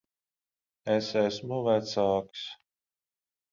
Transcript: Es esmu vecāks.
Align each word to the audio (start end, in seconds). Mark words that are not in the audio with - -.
Es 0.95 1.09
esmu 1.25 1.61
vecāks. 1.69 2.49